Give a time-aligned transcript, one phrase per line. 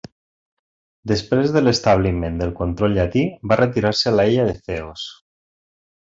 [1.11, 5.05] Després de l'establiment del control Llatí, va retirar-se a l'illa de Ceos.